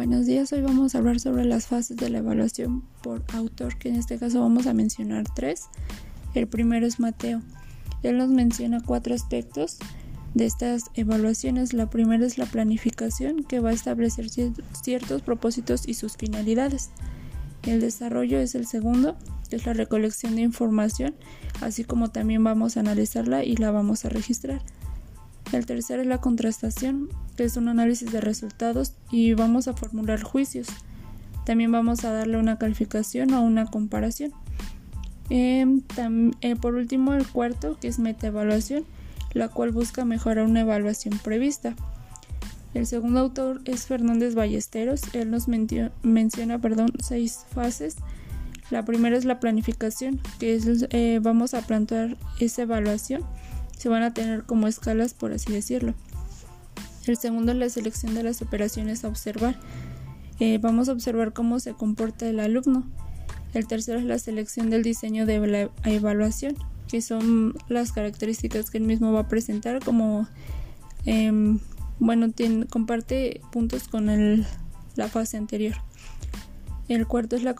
[0.00, 3.90] Buenos días, hoy vamos a hablar sobre las fases de la evaluación por autor, que
[3.90, 5.68] en este caso vamos a mencionar tres.
[6.32, 7.42] El primero es Mateo.
[8.02, 9.76] Él nos menciona cuatro aspectos
[10.32, 11.74] de estas evaluaciones.
[11.74, 16.88] La primera es la planificación, que va a establecer ciertos propósitos y sus finalidades.
[17.62, 19.18] El desarrollo es el segundo,
[19.50, 21.14] que es la recolección de información,
[21.60, 24.62] así como también vamos a analizarla y la vamos a registrar.
[25.52, 30.22] El tercero es la contrastación, que es un análisis de resultados y vamos a formular
[30.22, 30.68] juicios.
[31.44, 34.32] También vamos a darle una calificación o una comparación.
[35.28, 35.82] Em,
[36.40, 38.84] eh, por último, el cuarto, que es metaevaluación,
[39.32, 41.74] la cual busca mejorar una evaluación prevista.
[42.72, 45.02] El segundo autor es Fernández Ballesteros.
[45.14, 47.96] Él nos menciona perdón, seis fases.
[48.70, 53.24] La primera es la planificación, que es eh, vamos a plantear esa evaluación
[53.80, 55.94] se van a tener como escalas, por así decirlo.
[57.06, 59.58] El segundo es la selección de las operaciones a observar.
[60.38, 62.84] Eh, vamos a observar cómo se comporta el alumno.
[63.54, 66.56] El tercero es la selección del diseño de la evaluación,
[66.88, 70.28] que son las características que él mismo va a presentar como,
[71.06, 71.58] em,
[71.98, 72.26] bueno,
[72.68, 74.44] comparte puntos con
[74.94, 75.76] la fase anterior.
[76.88, 77.54] El cuarto es la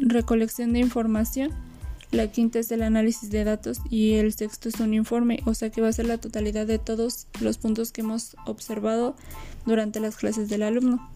[0.00, 1.67] recolección de información
[2.10, 5.70] la quinta es el análisis de datos y el sexto es un informe, o sea
[5.70, 9.14] que va a ser la totalidad de todos los puntos que hemos observado
[9.66, 11.10] durante las clases del alumno.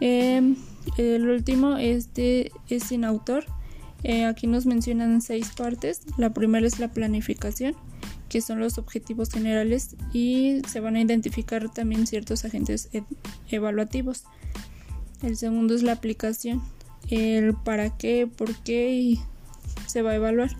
[0.00, 0.56] Em,
[0.98, 3.46] el último este es sin autor.
[4.02, 6.02] Eh, aquí nos mencionan seis partes.
[6.18, 7.74] La primera es la planificación,
[8.28, 12.90] que son los objetivos generales y se van a identificar también ciertos agentes
[13.48, 14.24] evaluativos.
[15.22, 16.60] El segundo es la aplicación,
[17.08, 19.20] el para qué, por qué y
[19.86, 20.50] se va a evaluar.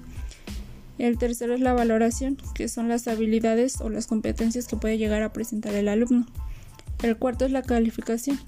[0.98, 5.22] El tercero es la valoración, que son las habilidades o las competencias que puede llegar
[5.22, 6.26] a presentar el alumno.
[7.02, 8.38] El cuarto es la calificación.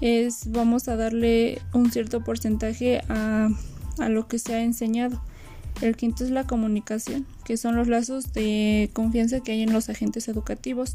[0.00, 3.48] Es vamos a darle un cierto porcentaje a,
[3.98, 5.22] a lo que se ha enseñado.
[5.80, 9.88] El quinto es la comunicación, que son los lazos de confianza que hay en los
[9.88, 10.94] agentes educativos.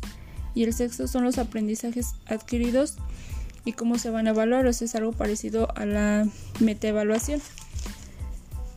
[0.54, 2.98] Y el sexto son los aprendizajes adquiridos
[3.64, 4.66] y cómo se van a evaluar.
[4.66, 6.28] O sea, es algo parecido a la
[6.60, 7.42] metaevaluación.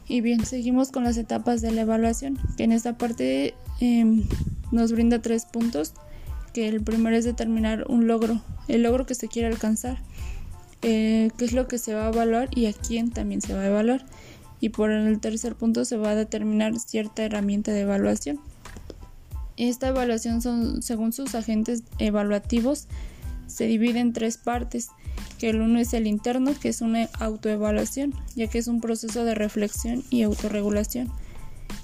[0.06, 4.24] Y bien, seguimos con las etapas de la evaluación, que en esta parte em,
[4.70, 5.94] nos brinda tres puntos,
[6.52, 9.98] que el primero es determinar un logro, el logro que se quiere alcanzar,
[10.82, 13.62] eh, qué es lo que se va a evaluar y a quién también se va
[13.62, 14.04] a evaluar.
[14.60, 18.40] Y por el tercer punto se va a determinar cierta herramienta de evaluación.
[19.56, 20.42] Esta evaluación
[20.82, 22.88] según sus agentes evaluativos
[23.46, 24.88] se divide en tres partes
[25.50, 29.34] el uno es el interno, que es una autoevaluación, ya que es un proceso de
[29.34, 31.10] reflexión y autorregulación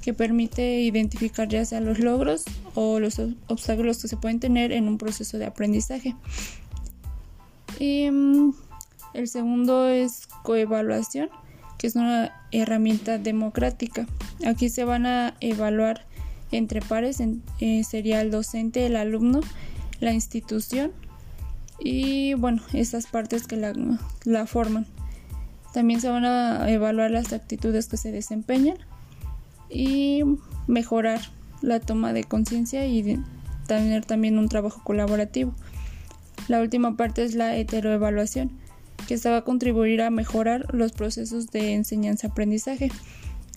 [0.02, 2.44] que permite identificar ya sea los logros
[2.74, 6.16] o los obstáculos que se pueden tener en un proceso de aprendizaje.
[7.78, 8.54] Y, mm,
[9.14, 11.28] el segundo es coevaluación,
[11.78, 14.06] que es una herramienta democrática.
[14.46, 16.06] Aquí se van a evaluar
[16.52, 17.20] entre pares,
[17.60, 19.40] eh, sería el docente, el alumno,
[20.00, 20.92] la institución
[21.80, 24.86] y bueno, esas partes que la, forman.
[25.72, 28.76] También se van a evaluar las actitudes que se desempeñan
[29.68, 30.22] y
[30.66, 31.20] mejorar
[31.62, 33.18] la toma de conciencia y
[33.66, 35.54] tener también un trabajo colaborativo.
[36.48, 38.50] La última parte es la heteroevaluación,
[39.06, 42.90] que esta va a contribuir a mejorar los procesos de enseñanza-aprendizaje.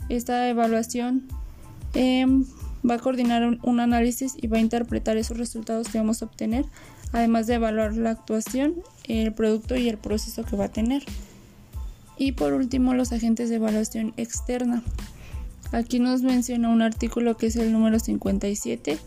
[0.09, 1.27] Esta evaluación
[1.93, 2.45] em,
[2.87, 6.65] va a coordinar un, análisis y va a interpretar esos resultados que vamos a obtener
[7.13, 8.75] además de evaluar la actuación,
[9.07, 11.03] el producto y el proceso que va a tener.
[12.17, 14.83] Y por último, los agentes de evaluación externa.
[15.71, 18.97] Aquí nos menciona un artículo que es el número 57,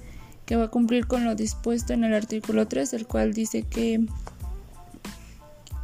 [0.46, 4.06] que va a cumplir con lo dispuesto en el artículo 3, el cual dice que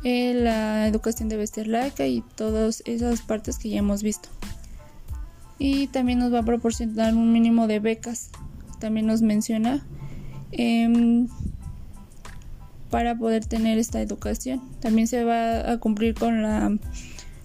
[0.04, 4.28] eh, la educación debe ser laica y todas esas partes que ya hemos visto.
[5.58, 8.30] Y también nos va a proporcionar un mínimo de becas.
[8.80, 9.86] También nos menciona
[10.50, 11.28] em,
[12.92, 14.60] para poder tener esta educación.
[14.80, 16.42] También se va a cumplir con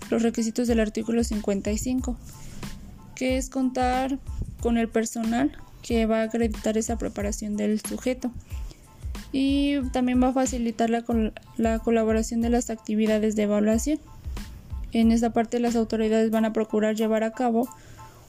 [0.10, 2.18] los requisitos del artículo 55,
[3.16, 4.20] que es contar
[4.60, 8.30] con el personal que va a acreditar esa preparación del sujeto.
[9.32, 11.06] Y también va a facilitar la,
[11.56, 14.00] la colaboración de las actividades de evaluación.
[14.92, 17.70] En esta parte las autoridades van a procurar llevar a cabo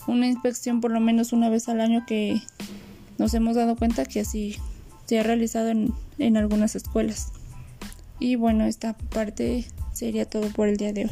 [0.06, 2.40] una inspección por lo menos una vez al año que
[3.18, 4.56] nos hemos dado cuenta que así
[5.08, 7.32] se ha realizado en, en algunas escuelas.
[8.20, 9.64] Y bueno, esta parte
[9.94, 11.10] sería todo por el día de hoy.